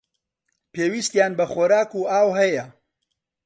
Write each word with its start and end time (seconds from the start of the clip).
پێویستیان 0.73 1.31
بە 1.39 1.45
خۆراک 1.51 1.89
و 1.97 2.01
ئاو 2.11 2.29
هەیە. 2.39 2.65